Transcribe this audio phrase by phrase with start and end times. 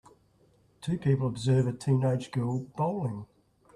[0.81, 3.27] Two people observe a teenage girl bowling.